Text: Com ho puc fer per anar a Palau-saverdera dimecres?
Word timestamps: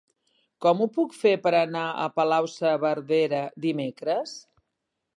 Com 0.65 0.79
ho 0.81 0.87
puc 0.95 1.13
fer 1.17 1.33
per 1.43 1.53
anar 1.59 1.85
a 2.05 2.09
Palau-saverdera 2.17 3.47
dimecres? 3.71 4.39